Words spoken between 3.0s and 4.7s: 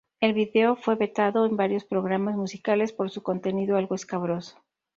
su contenido algo escabroso.